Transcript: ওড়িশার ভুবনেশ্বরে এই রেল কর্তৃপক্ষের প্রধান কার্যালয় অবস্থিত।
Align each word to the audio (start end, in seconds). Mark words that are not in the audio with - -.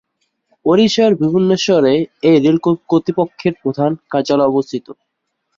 ওড়িশার 0.65 1.11
ভুবনেশ্বরে 1.21 1.93
এই 2.29 2.37
রেল 2.43 2.57
কর্তৃপক্ষের 2.89 3.53
প্রধান 3.61 3.91
কার্যালয় 4.11 4.49
অবস্থিত। 4.51 4.85